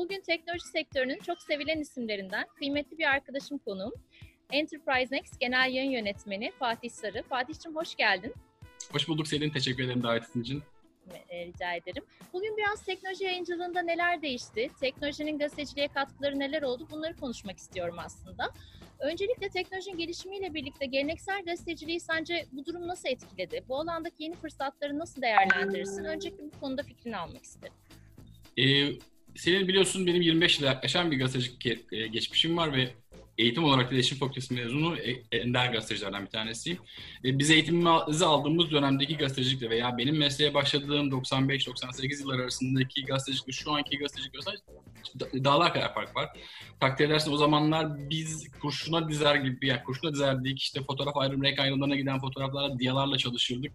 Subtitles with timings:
[0.00, 3.92] Bugün teknoloji sektörünün çok sevilen isimlerinden kıymetli bir arkadaşım konuğum.
[4.52, 7.22] Enterprise Next Genel Yayın Yönetmeni Fatih Sarı.
[7.22, 8.34] Fatih'cim hoş geldin.
[8.92, 9.50] Hoş bulduk Selin.
[9.50, 10.62] Teşekkür ederim davetin için.
[11.28, 12.04] E, rica ederim.
[12.32, 18.50] Bugün biraz teknoloji yayıncılığında neler değişti, teknolojinin gazeteciliğe katkıları neler oldu bunları konuşmak istiyorum aslında.
[18.98, 23.64] Öncelikle teknolojinin gelişimiyle birlikte geleneksel gazeteciliği sence bu durum nasıl etkiledi?
[23.68, 26.04] Bu alandaki yeni fırsatları nasıl değerlendirirsin?
[26.04, 27.74] Öncelikle bu konuda fikrini almak isterim.
[28.56, 28.92] Ee,
[29.36, 32.90] senin biliyorsun benim 25 yıl yaklaşan bir gazetecilik e, geçmişim var ve
[33.38, 36.78] eğitim olarak iletişim fakültesi mezunu e, ender gazetecilerden bir tanesiyim.
[37.24, 43.72] E, biz eğitimimizi aldığımız dönemdeki gazetecilikle veya benim mesleğe başladığım 95-98 yıllar arasındaki gazetecilikle şu
[43.72, 46.28] anki gazetecilik arasında dağlar kadar fark var.
[46.80, 51.58] Takdir edersin o zamanlar biz kurşuna dizer gibi, yani kurşuna dizerdik işte fotoğraf ayrım, renk
[51.58, 53.72] ayrımlarına giden fotoğraflarla, diyalarla çalışırdık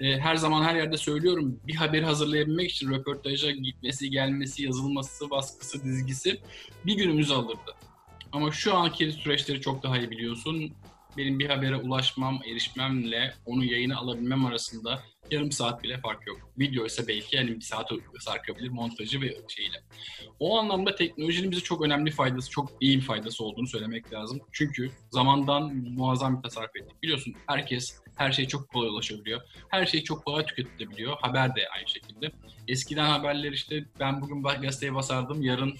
[0.00, 5.84] e, her zaman her yerde söylüyorum bir haberi hazırlayabilmek için röportaja gitmesi, gelmesi, yazılması, baskısı,
[5.84, 6.40] dizgisi
[6.86, 7.74] bir günümüzü alırdı.
[8.32, 10.72] Ama şu anki süreçleri çok daha iyi biliyorsun.
[11.18, 16.50] Benim bir habere ulaşmam, erişmemle onu yayına alabilmem arasında yarım saat bile fark yok.
[16.58, 19.82] Video ise belki yani bir saat sarkabilir montajı ve şeyle.
[20.40, 24.40] O anlamda teknolojinin bize çok önemli faydası, çok iyi bir faydası olduğunu söylemek lazım.
[24.52, 27.02] Çünkü zamandan muazzam bir tasarruf ettik.
[27.02, 29.40] Biliyorsun herkes her şey çok kolay ulaşabiliyor.
[29.68, 31.16] Her şey çok kolay tüketilebiliyor.
[31.20, 32.32] Haber de aynı şekilde.
[32.68, 35.76] Eskiden haberler işte ben bugün gazeteye basardım, yarın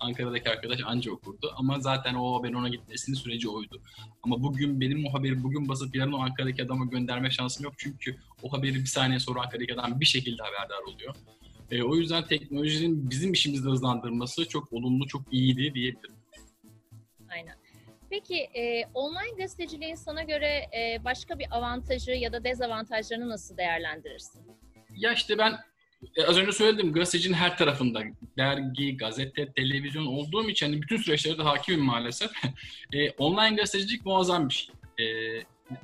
[0.00, 1.52] Ankara'daki arkadaş anca okurdu.
[1.56, 3.82] Ama zaten o haberin ona gitmesinin süreci oydu.
[4.22, 7.74] Ama bugün benim o haberi bugün basıp yarın o Ankara'daki adama gönderme şansım yok.
[7.76, 11.14] Çünkü o haberi bir saniye sonra Ankara'daki adam bir şekilde haberdar oluyor.
[11.70, 16.14] E, o yüzden teknolojinin bizim işimizi hızlandırması çok olumlu, çok iyiydi diyebilirim.
[17.30, 17.54] Aynen.
[18.10, 24.42] Peki e, online gazeteciliğin sana göre e, başka bir avantajı ya da dezavantajlarını nasıl değerlendirirsin?
[24.96, 25.58] Ya işte ben
[26.26, 28.02] az önce söyledim gazetecinin her tarafında
[28.38, 32.30] dergi, gazete, televizyon olduğum için hani bütün süreçlere de hakimim maalesef.
[32.92, 34.74] e, online gazetecilik muazzam bir şey.
[35.06, 35.06] E,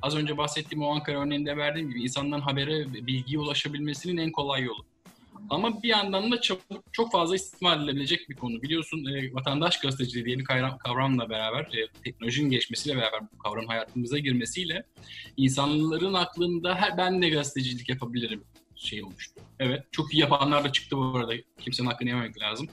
[0.01, 4.85] az önce bahsettiğim o Ankara örneğinde verdiğim gibi insanların habere, bilgiye ulaşabilmesinin en kolay yolu.
[5.49, 6.61] Ama bir yandan da çok,
[6.91, 8.61] çok fazla istismar edilebilecek bir konu.
[8.61, 10.45] Biliyorsun e, vatandaş gazeteciliği diye
[10.79, 14.83] kavramla beraber, e, teknolojinin geçmesiyle beraber bu kavramın hayatımıza girmesiyle
[15.37, 18.43] insanların aklında her ben de gazetecilik yapabilirim
[18.75, 19.41] şey olmuştu.
[19.59, 21.33] Evet çok iyi yapanlar da çıktı bu arada.
[21.59, 22.67] Kimsenin hakkını yememek lazım.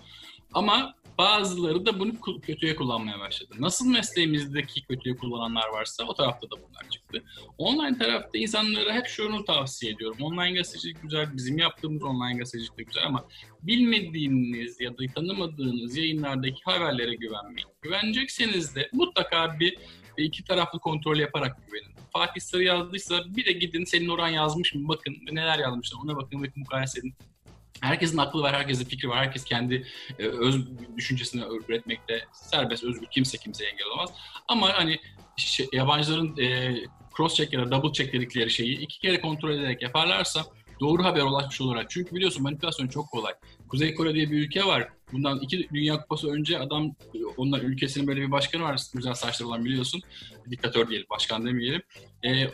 [0.53, 3.55] Ama bazıları da bunu kötüye kullanmaya başladı.
[3.59, 7.25] Nasıl mesleğimizdeki kötüye kullananlar varsa o tarafta da bunlar çıktı.
[7.59, 10.17] Online tarafta insanlara hep şunu tavsiye ediyorum.
[10.21, 13.25] Online gazetecilik güzel, bizim yaptığımız online gazetecilik de güzel ama
[13.63, 17.69] bilmediğiniz ya da tanımadığınız yayınlardaki haberlere güvenmeyin.
[17.83, 19.79] Güvenecekseniz de mutlaka bir
[20.17, 22.02] iki taraflı kontrol yaparak güvenin.
[22.13, 26.43] Fatih Sarı yazdıysa bir de gidin senin oran yazmış mı bakın neler yazmışlar ona bakın
[26.43, 27.15] ve mukayese edin.
[27.81, 29.87] Herkesin aklı var, herkesin fikri var, herkes kendi
[30.19, 30.57] e, öz
[30.97, 34.11] düşüncesini üretmekte serbest, özgür, kimse kimseye engel olamaz.
[34.49, 34.99] Ama hani
[35.37, 36.77] şey, yabancıların e,
[37.17, 40.45] cross check ya da double check dedikleri şeyi iki kere kontrol ederek yaparlarsa
[40.81, 41.91] doğru haber ulaşmış olarak.
[41.91, 43.33] Çünkü biliyorsun manipülasyon çok kolay.
[43.73, 44.89] Kuzey Kore diye bir ülke var.
[45.13, 46.95] Bundan iki Dünya Kupası önce adam,
[47.37, 48.81] onlar ülkesinin böyle bir başkanı var.
[48.95, 50.03] Güzel saçları olan biliyorsun.
[50.51, 51.83] Diktatör diyelim, başkan demeyelim.
[52.25, 52.47] Ee,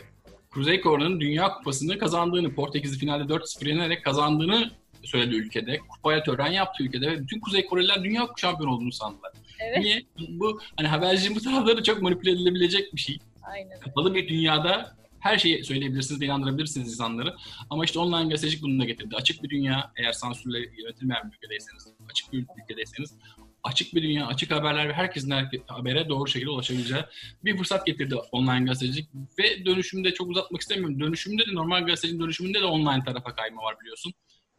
[0.51, 4.71] Kuzey Kore'nin Dünya Kupası'nı kazandığını, Portekiz'i finalde 4-0 yenerek kazandığını
[5.03, 5.77] söyledi ülkede.
[5.77, 9.31] Kupaya tören yaptı ülkede ve bütün Kuzey Koreliler dünya şampiyon olduğunu sandılar.
[9.59, 9.77] Evet.
[9.79, 10.03] Niye?
[10.29, 13.17] Bu hani habercinin bu tarafları çok manipüle edilebilecek bir şey.
[13.43, 13.79] Aynen.
[13.79, 17.35] Kapalı bir dünyada her şeyi söyleyebilirsiniz, inandırabilirsiniz insanları.
[17.69, 19.15] Ama işte online gazetecilik bunu da getirdi.
[19.15, 23.17] Açık bir dünya, eğer sansürle yönetilmeyen bir ülkedeyseniz, açık bir ülkedeyseniz,
[23.63, 25.33] açık bir dünya, açık haberler ve herkesin
[25.67, 27.01] habere doğru şekilde ulaşabileceği
[27.45, 29.09] bir fırsat getirdi online gazetecilik.
[29.39, 30.99] Ve dönüşümde çok uzatmak istemiyorum.
[30.99, 34.13] Dönüşümde de normal gazetecinin dönüşümünde de online tarafa kayma var biliyorsun.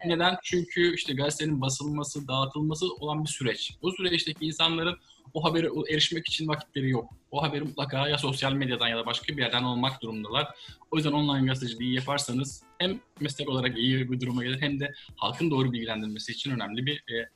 [0.04, 0.36] Neden?
[0.42, 3.72] Çünkü işte gazetenin basılması, dağıtılması olan bir süreç.
[3.82, 4.96] Bu süreçteki insanların
[5.34, 7.10] o habere erişmek için vakitleri yok.
[7.30, 10.48] O haberi mutlaka ya sosyal medyadan ya da başka bir yerden almak durumundalar.
[10.90, 15.50] O yüzden online gazeteciliği yaparsanız hem meslek olarak iyi bir duruma gelir hem de halkın
[15.50, 17.28] doğru bilgilendirilmesi için önemli bir e,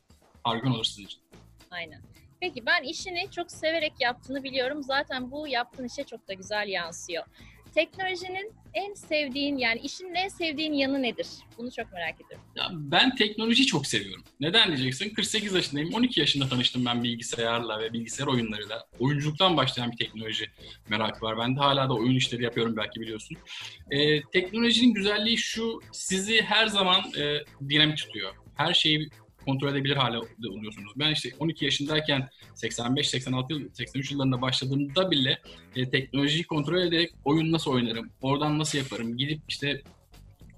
[0.43, 1.19] argün olur sizin için.
[1.71, 2.01] Aynen.
[2.39, 4.83] Peki ben işini çok severek yaptığını biliyorum.
[4.83, 7.23] Zaten bu yaptığın işe çok da güzel yansıyor.
[7.75, 11.27] Teknolojinin en sevdiğin yani işin en sevdiğin yanı nedir?
[11.57, 12.45] Bunu çok merak ediyorum.
[12.55, 14.23] Ya ben teknolojiyi çok seviyorum.
[14.39, 15.09] Neden diyeceksin?
[15.09, 15.93] 48 yaşındayım.
[15.93, 18.85] 12 yaşında tanıştım ben bilgisayarla ve bilgisayar oyunlarıyla.
[18.99, 20.45] Oyunculuktan başlayan bir teknoloji
[20.89, 21.37] merakı var.
[21.37, 23.37] Ben de hala da oyun işleri yapıyorum belki biliyorsun.
[23.91, 28.33] Ee, teknolojinin güzelliği şu, sizi her zaman e, dinamik tutuyor.
[28.55, 29.09] Her şeyi
[29.45, 30.17] kontrol edebilir hale
[30.49, 30.91] oluyorsunuz.
[30.95, 35.39] Ben işte 12 yaşındayken 85, 86 yıl, 83 yıllarında başladığımda bile
[35.75, 39.81] e, teknolojiyi kontrol ederek oyun nasıl oynarım, oradan nasıl yaparım, gidip işte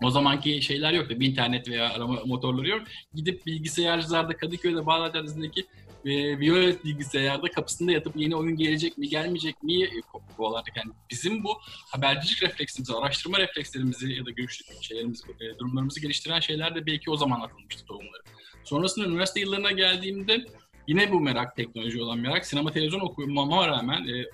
[0.04, 1.20] O zamanki şeyler yoktu.
[1.20, 2.82] Bir internet veya arama motorları yok.
[3.14, 5.66] Gidip bilgisayarcılarda Kadıköy'de Bağdat Caddesi'ndeki
[6.06, 10.02] e, Violet bilgisayarda kapısında yatıp yeni oyun gelecek mi gelmeyecek mi e,
[10.38, 10.78] kovalardık.
[10.78, 11.50] Yani bizim bu
[11.92, 17.18] habercilik refleksimizi, araştırma reflekslerimizi ya da görüş şeylerimizi, e, durumlarımızı geliştiren şeyler de belki o
[17.18, 18.24] zaman atılmıştı tohumları.
[18.64, 20.46] Sonrasında üniversite yıllarına geldiğimde
[20.88, 24.26] yine bu merak teknoloji olan merak sinema televizyon okumama rağmen e,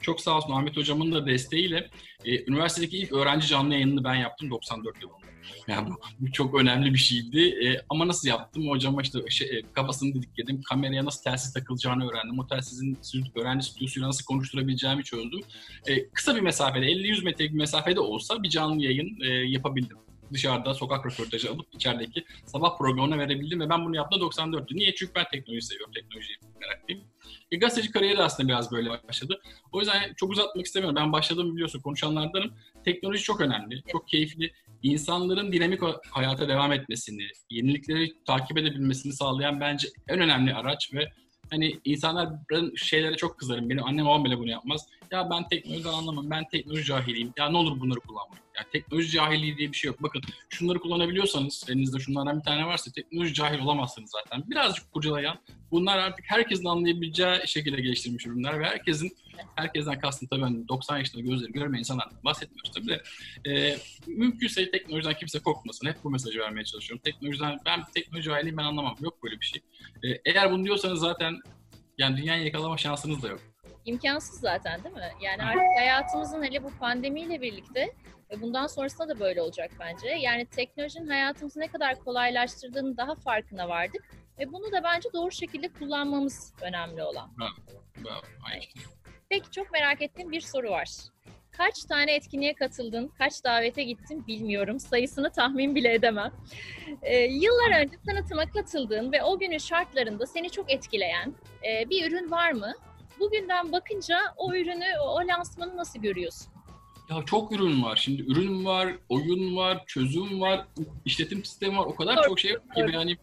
[0.00, 1.90] çok sağ olsun Ahmet hocamın da desteğiyle
[2.24, 5.19] e, üniversitedeki ilk öğrenci canlı yayınını ben yaptım 94 yılında.
[5.68, 7.40] Yani bu, bu çok önemli bir şeydi.
[7.40, 8.68] E, ama nasıl yaptım?
[8.68, 10.62] Hocama işte şey, e, kafasını didikledim.
[10.62, 12.38] Kameraya nasıl telsiz takılacağını öğrendim.
[12.38, 12.98] O telsizin
[13.34, 15.40] öğrenci stüdyosuyla nasıl konuşturabileceğimi çözdüm.
[15.86, 19.96] E, kısa bir mesafede, 50-100 metrelik bir mesafede olsa bir canlı yayın e, yapabildim
[20.32, 24.76] dışarıda sokak röportajı alıp içerideki sabah programına verebildim ve ben bunu yaptım 94'tü.
[24.76, 24.94] Niye?
[24.94, 27.02] Çünkü ben teknoloji seviyorum, teknolojiyi meraklıyım.
[27.50, 29.40] E, gazeteci kariyeri aslında biraz böyle başladı.
[29.72, 30.96] O yüzden çok uzatmak istemiyorum.
[30.96, 32.52] Ben başladım biliyorsun konuşanlardanım.
[32.84, 34.52] Teknoloji çok önemli, çok keyifli.
[34.82, 35.80] İnsanların dinamik
[36.10, 41.08] hayata devam etmesini, yenilikleri takip edebilmesini sağlayan bence en önemli araç ve
[41.50, 43.70] hani insanlar ben şeylere çok kızarım.
[43.70, 44.86] Benim annem babam bile bunu yapmaz.
[45.10, 46.30] Ya ben teknolojiden anlamam.
[46.30, 47.32] Ben teknoloji cahiliyim.
[47.38, 48.44] Ya ne olur bunları kullanmayın.
[48.60, 50.02] Ya teknoloji cahilliği diye bir şey yok.
[50.02, 54.50] Bakın şunları kullanabiliyorsanız elinizde şunlardan bir tane varsa teknoloji cahil olamazsınız zaten.
[54.50, 55.38] Birazcık kurcalayan
[55.70, 59.16] bunlar artık herkesin anlayabileceği şekilde geliştirilmiş ürünler ve herkesin
[59.56, 63.02] herkesten kastım tabii hani 90 yaşında gözleri görmeyen insanlardan bahsetmiyoruz tabii de.
[63.50, 63.76] E,
[64.06, 65.86] mümkünse teknolojiden kimse korkmasın.
[65.86, 67.02] Hep bu mesajı vermeye çalışıyorum.
[67.04, 68.96] Teknolojiden ben teknoloji cahiliyim ben anlamam.
[69.00, 69.62] Yok böyle bir şey.
[70.02, 71.40] E, eğer bunu diyorsanız zaten
[71.98, 73.40] yani dünyayı yakalama şansınız da yok
[73.84, 75.10] imkansız zaten değil mi?
[75.20, 77.94] Yani artık hayatımızın hele bu pandemiyle birlikte
[78.30, 80.08] ve bundan sonrasında da böyle olacak bence.
[80.08, 84.10] Yani teknolojinin hayatımızı ne kadar kolaylaştırdığını daha farkına vardık.
[84.38, 87.30] Ve bunu da bence doğru şekilde kullanmamız önemli olan.
[87.38, 87.82] Bravo.
[88.04, 88.22] Bravo.
[88.50, 88.62] Aynı
[89.28, 90.88] Peki çok merak ettiğim bir soru var.
[91.50, 94.80] Kaç tane etkinliğe katıldın, kaç davete gittin bilmiyorum.
[94.80, 96.32] Sayısını tahmin bile edemem.
[97.02, 101.34] Ee, yıllar önce sanatıma katıldığın ve o günün şartlarında seni çok etkileyen
[101.68, 102.74] e, bir ürün var mı?
[103.20, 106.52] bugünden bakınca o ürünü, o lansmanı nasıl görüyorsun?
[107.10, 107.96] Ya çok ürün var.
[107.96, 110.66] Şimdi ürün var, oyun var, çözüm var,
[111.04, 111.86] işletim sistemi var.
[111.86, 113.16] O kadar çok şey var ki yani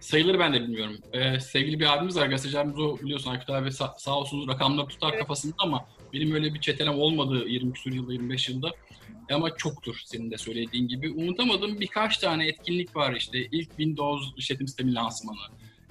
[0.00, 0.96] sayıları ben de bilmiyorum.
[1.12, 4.86] Ee, sevgili bir abimiz var, gazeteci abimiz o biliyorsun Aykut abi sağ, sağ olsun rakamları
[4.86, 5.20] tutar evet.
[5.20, 8.70] kafasında ama benim öyle bir çetenem olmadı 20 küsur yılda, 25 yılda.
[9.32, 11.10] Ama çoktur senin de söylediğin gibi.
[11.10, 13.38] Unutamadığım birkaç tane etkinlik var işte.
[13.38, 15.38] İlk Windows işletim sistemi lansmanı.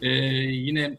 [0.01, 0.97] Ee, yine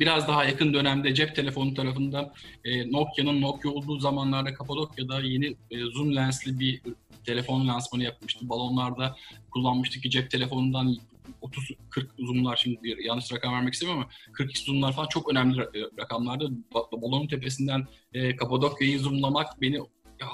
[0.00, 2.32] biraz daha yakın dönemde cep telefonu tarafında
[2.64, 6.80] e, Nokia'nın Nokia olduğu zamanlarda Kapadokya'da yeni e, zoom lensli bir
[7.26, 8.48] telefon lansmanı yapmıştı.
[8.48, 9.16] Balonlarda
[9.50, 10.96] kullanmıştık ki cep telefonundan
[11.42, 16.44] 30-40 zoomlar şimdi yanlış rakam vermek istemiyorum ama 42 zoomlar falan çok önemli e, rakamlarda.
[16.74, 19.80] Balonun tepesinden e, Kapadokya'yı zoomlamak beni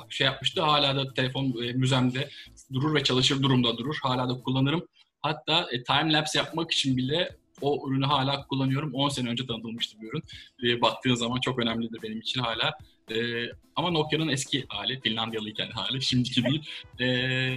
[0.08, 0.62] şey yapmıştı.
[0.62, 2.28] Hala da telefon e, müzemde
[2.72, 3.98] durur ve çalışır durumda durur.
[4.02, 4.86] Hala da kullanırım.
[5.22, 8.94] Hatta e, time lapse yapmak için bile o ürünü hala kullanıyorum.
[8.94, 10.22] 10 sene önce tanıtılmıştı bir ürün.
[10.64, 12.72] E, baktığın zaman çok önemlidir benim için hala.
[13.10, 13.46] E,
[13.76, 16.68] ama Nokia'nın eski hali, Finlandiyalıyken hali, şimdiki değil.
[16.98, 17.04] E,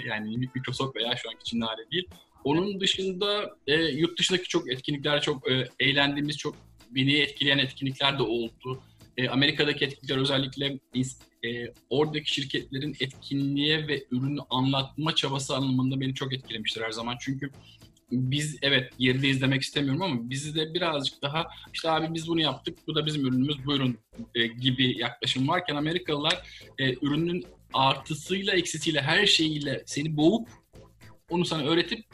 [0.08, 2.08] yani Microsoft veya şu anki Çinli hali değil.
[2.44, 6.56] Onun dışında e, yurt dışındaki çok etkinlikler, çok e, eğlendiğimiz, çok
[6.92, 8.82] beni etkileyen etkinlikler de oldu.
[9.18, 10.80] E, Amerika'daki etkinlikler özellikle
[11.46, 17.18] e, oradaki şirketlerin etkinliğe ve ürünü anlatma çabası anlamında beni çok etkilemiştir her zaman.
[17.20, 17.50] Çünkü
[18.14, 22.78] biz evet geride izlemek istemiyorum ama bizi de birazcık daha işte abi biz bunu yaptık
[22.88, 23.98] bu da bizim ürünümüz buyurun
[24.36, 26.48] e, gibi yaklaşım varken Amerikalılar
[26.80, 30.50] e, ürünün artısıyla eksisiyle her şeyiyle seni boğup
[31.30, 32.06] onu sana öğretip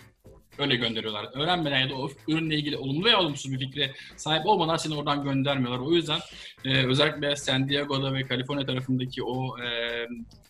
[0.59, 1.29] öyle gönderiyorlar.
[1.33, 5.23] Öğrenmeden ya da o ürünle ilgili olumlu veya olumsuz bir fikre sahip olmadan seni oradan
[5.23, 5.79] göndermiyorlar.
[5.79, 6.19] O yüzden
[6.65, 9.67] e, özellikle San Diego'da ve Kaliforniya tarafındaki o e,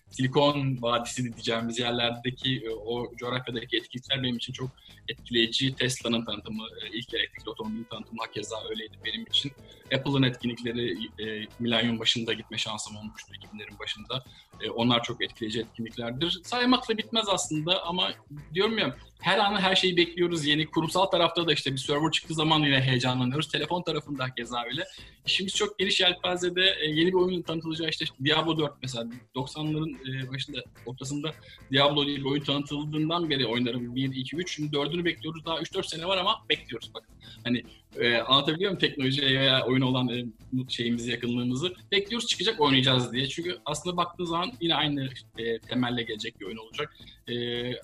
[0.10, 4.70] Silikon Vadisi diyeceğimiz yerlerdeki e, o coğrafyadaki etkinlikler benim için çok
[5.08, 5.75] etkileyici.
[5.75, 9.51] Tesla'nın tanıtımı, e, ilk elektrikli otomobil tanıtımı hakeza öyleydi benim için.
[9.96, 14.24] Apple'ın etkinlikleri e, milenyum başında gitme şansım olmuştu 2000'lerin başında.
[14.62, 16.42] E, onlar çok etkileyici etkinliklerdir.
[16.44, 18.12] Saymakla bitmez aslında ama
[18.54, 20.46] diyorum ya her an her şeyi bekliyoruz.
[20.46, 23.48] Yeni kurumsal tarafta da işte bir server çıktığı zaman yine heyecanlanıyoruz.
[23.48, 24.86] Telefon tarafında keza öyle.
[25.25, 30.32] İşimiz çok geniş yelpazede e, yeni bir oyun tanıtılacağı işte Diablo 4 mesela 90'ların e,
[30.32, 31.32] başında ortasında
[31.72, 35.46] Diablo diye bir oyun tanıtıldığından beri oyunların 1, 2, 3 şimdi 4'ünü bekliyoruz.
[35.46, 37.15] Daha 3-4 sene var ama bekliyoruz bakın.
[37.44, 37.63] Hani
[37.98, 40.25] e, anlatabiliyor muyum teknolojiye veya oyun olan e,
[40.70, 43.27] şeyimizi, yakınlığımızı bekliyoruz çıkacak oynayacağız diye.
[43.27, 46.98] Çünkü aslında baktığı zaman yine aynı e, temelle gelecek bir oyun olacak.
[47.27, 47.36] E,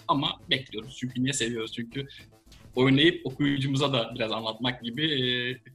[0.07, 1.73] ama bekliyoruz çünkü niye seviyoruz?
[1.73, 2.07] Çünkü
[2.75, 5.21] oynayıp okuyucumuza da biraz anlatmak gibi e,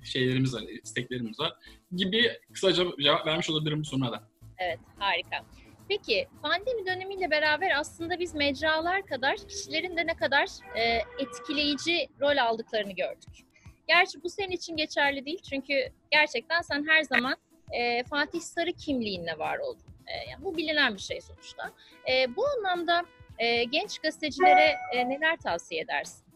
[0.05, 1.53] şeylerimiz var, isteklerimiz var
[1.97, 4.29] gibi kısaca cevap vermiş olabilirim bu soruna da.
[4.59, 5.45] Evet, harika.
[5.91, 12.37] Peki pandemi dönemiyle beraber aslında biz mecralar kadar kişilerin de ne kadar e, etkileyici rol
[12.37, 13.47] aldıklarını gördük.
[13.89, 15.75] Gerçi bu senin için geçerli değil çünkü
[16.11, 17.37] gerçekten sen her zaman
[17.71, 19.85] e, Fatih Sarı kimliğinle var oldun.
[20.07, 21.73] E, yani bu bilinen bir şey sonuçta.
[22.11, 23.03] E, bu anlamda
[23.39, 26.30] e, genç gazetecilere e, neler tavsiye edersin?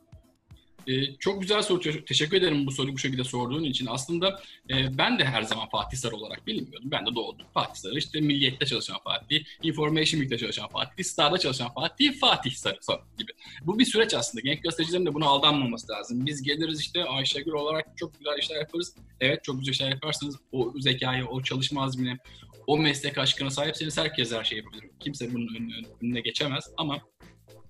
[0.87, 2.05] Ee, çok güzel soru.
[2.05, 3.87] Teşekkür ederim bu soruyu bu şekilde sorduğun için.
[3.91, 6.91] Aslında e, ben de her zaman Fatih Sarı olarak bilinmiyordum.
[6.91, 7.47] Ben de doğdum.
[7.55, 12.79] Fatih Sarı işte Milliyet'te çalışan Fatih, Information Week'te çalışan Fatih, Star'da çalışan Fatih, Fatih Sarı,
[12.81, 13.33] Sarı gibi.
[13.63, 14.43] Bu bir süreç aslında.
[14.43, 16.27] Genç gazetecilerin de buna aldanmaması lazım.
[16.27, 18.97] Biz geliriz işte Ayşegül olarak çok güzel işler yaparız.
[19.21, 20.37] Evet çok güzel işler yaparsınız.
[20.53, 22.19] O zekayı, o çalışma azmini,
[22.67, 24.85] o meslek aşkına sahipseniz herkes her şeyi yapabilir.
[25.01, 25.49] Kimse bunun
[26.01, 27.01] önüne geçemez ama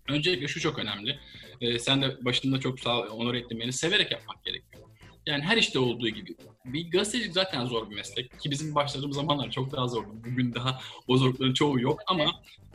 [0.09, 1.19] öncelikle şu çok önemli
[1.61, 3.73] e, sen de başında çok sağ onur ettin beni.
[3.73, 4.85] Severek yapmak gerekiyor.
[5.27, 6.37] Yani her işte olduğu gibi.
[6.65, 8.41] Bir gazeteci zaten zor bir meslek.
[8.41, 10.11] Ki bizim başladığımız zamanlar çok daha zordu.
[10.15, 12.25] Bugün daha o zorlukların çoğu yok ama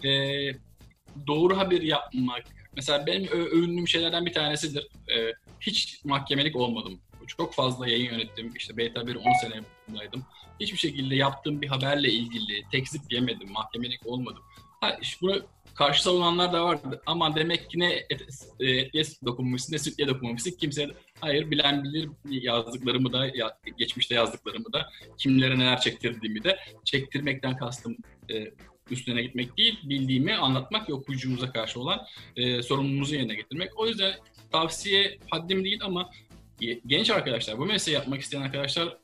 [0.04, 0.10] e,
[1.28, 2.44] doğru haber yapmak.
[2.76, 4.88] Mesela benim övündüğüm şeylerden bir tanesidir.
[5.16, 7.02] E, hiç mahkemelik olmadım.
[7.28, 8.54] Çok fazla yayın yönettim.
[8.56, 10.26] İşte Beta 1 10 sene buradaydım.
[10.60, 13.52] Hiçbir şekilde yaptığım bir haberle ilgili tekzip yemedim.
[13.52, 14.44] Mahkemelik olmadım.
[14.82, 15.42] Ha, işte bunu
[15.76, 17.02] karşı savunanlar da vardı.
[17.06, 18.22] Ama demek ki ne et,
[18.60, 20.52] etliye dokunmuşsun ne sütliye dokunmamışsın.
[20.52, 20.88] Kimse
[21.22, 27.98] hayır bilen bilir yazdıklarımı da ya, geçmişte yazdıklarımı da kimlere neler çektirdiğimi de çektirmekten kastım
[28.32, 28.52] e,
[28.92, 33.80] üstüne gitmek değil, bildiğimi anlatmak ve okuyucumuza karşı olan e, sorumluluğumuzu yerine getirmek.
[33.80, 34.14] O yüzden
[34.52, 36.10] tavsiye haddim değil ama
[36.88, 38.98] genç arkadaşlar, bu mesleği yapmak isteyen arkadaşlar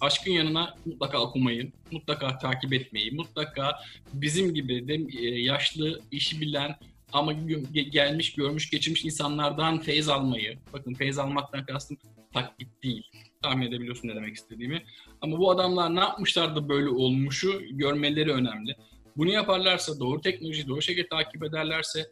[0.00, 3.72] aşkın yanına mutlaka okumayı, mutlaka takip etmeyi, mutlaka
[4.12, 6.76] bizim gibi de e, yaşlı, işi bilen
[7.12, 7.32] ama
[7.72, 10.58] gelmiş, görmüş, geçirmiş insanlardan feyz almayı.
[10.72, 11.98] Bakın feyz almaktan kastım
[12.32, 13.10] taklit değil.
[13.42, 14.82] Tahmin edebiliyorsun ne demek istediğimi.
[15.20, 18.76] Ama bu adamlar ne yapmışlardı böyle olmuşu görmeleri önemli.
[19.16, 22.10] Bunu yaparlarsa, doğru teknolojiyi doğru şekilde takip ederlerse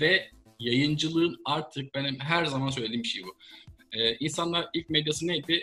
[0.00, 3.36] ve yayıncılığın artık benim her zaman söylediğim şey bu.
[3.92, 5.60] Ee, insanlar ilk medyası neydi?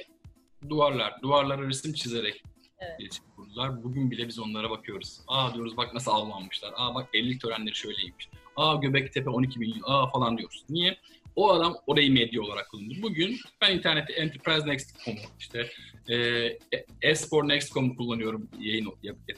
[0.69, 2.43] Duvarlar, duvarlara resim çizerek
[2.79, 3.19] evet.
[3.35, 3.83] kurdular.
[3.83, 5.19] Bugün bile biz onlara bakıyoruz.
[5.27, 6.73] Aa diyoruz bak nasıl avlanmışlar.
[6.75, 8.29] Aa bak evlilik törenleri şöyleymiş.
[8.55, 9.81] Aa Göbektepe 12 milyon.
[9.83, 10.63] Aa falan diyoruz.
[10.69, 10.97] Niye?
[11.35, 12.93] O adam orayı medya olarak kullandı.
[13.01, 15.69] Bugün ben internette Enterprise Next.com'u işte
[16.09, 16.57] e,
[17.01, 18.93] Esport Next.com'u kullanıyorum yayın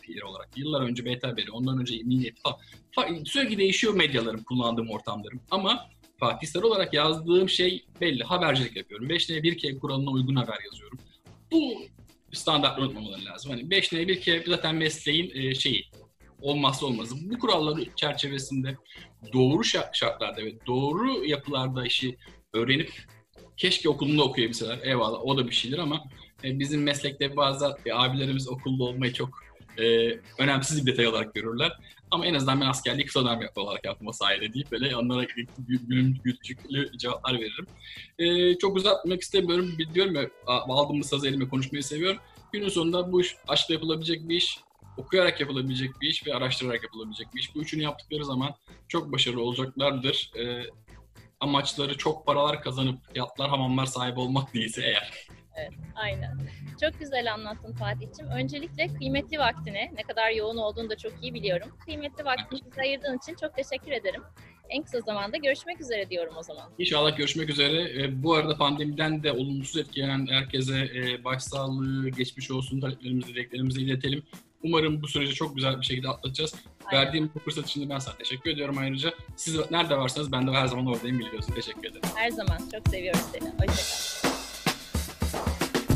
[0.08, 0.50] yeri olarak.
[0.56, 3.24] Yıllar önce Beta Haberi, ondan önce Milliyet falan.
[3.24, 5.42] Sürekli değişiyor medyalarım, kullandığım ortamlarım.
[5.51, 8.24] Ama Fatih Sarı olarak yazdığım şey belli.
[8.24, 9.10] Habercilik yapıyorum.
[9.10, 11.00] 5 1 k kuralına uygun haber yazıyorum
[11.53, 11.81] bu
[12.31, 13.51] standartları unutmamaları lazım.
[13.51, 15.86] Hani 5 ne bir kere zaten mesleğin e, şeyi
[16.41, 17.15] olmazsa olmazı.
[17.29, 18.77] Bu kuralları çerçevesinde
[19.33, 22.17] doğru şartlarda ve doğru yapılarda işi
[22.53, 22.91] öğrenip
[23.57, 24.79] keşke okulunda okuyabilseler.
[24.83, 26.03] Eyvallah o da bir şeydir ama
[26.43, 29.43] e, bizim meslekte bazı e, abilerimiz okulda olmayı çok
[29.77, 29.83] e,
[30.38, 31.72] önemsiz bir detay olarak görürler.
[32.13, 35.24] Ama en azından ben askerliği kısa dönem olarak yapma sayede deyip böyle onlara
[35.58, 37.67] gülüm küçüklü cevaplar veririm.
[38.20, 39.75] E, çok uzatmak istemiyorum.
[39.77, 42.20] Biliyorum ya aldığımız saz elime konuşmayı seviyorum.
[42.51, 44.60] Günün sonunda bu iş aşkla yapılabilecek bir iş,
[44.98, 47.55] okuyarak yapılabilecek bir iş ve araştırarak yapılabilecek bir iş.
[47.55, 48.55] Bu üçünü yaptıkları zaman
[48.88, 50.32] çok başarılı olacaklardır.
[50.39, 50.63] E,
[51.39, 55.27] amaçları çok paralar kazanıp yatlar, hamamlar sahibi olmak değilse eğer.
[55.55, 56.38] Evet, aynen.
[56.81, 58.31] Çok güzel anlattın Fatih'ciğim.
[58.31, 61.67] Öncelikle kıymetli vaktine, ne kadar yoğun olduğunu da çok iyi biliyorum.
[61.86, 64.24] Kıymetli vaktini bize ayırdığın için çok teşekkür ederim.
[64.69, 66.69] En kısa zamanda görüşmek üzere diyorum o zaman.
[66.77, 68.03] İnşallah görüşmek üzere.
[68.03, 74.24] E, bu arada pandemiden de olumsuz etkilenen herkese e, başsağlığı, geçmiş olsun taleplerimizi, dileklerimizi iletelim.
[74.63, 76.55] Umarım bu süreci çok güzel bir şekilde atlatacağız.
[76.86, 77.05] Aynen.
[77.05, 79.13] Verdiğim bu fırsat için de ben sana teşekkür ediyorum ayrıca.
[79.36, 81.53] Siz nerede varsanız ben de her zaman oradayım biliyorsun.
[81.53, 82.01] Teşekkür ederim.
[82.15, 82.57] Her zaman.
[82.72, 83.50] Çok seviyoruz seni.
[83.50, 84.32] Hoşçakal.